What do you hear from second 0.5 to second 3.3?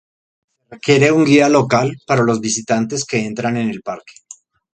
Se requiere un guía local para los visitantes que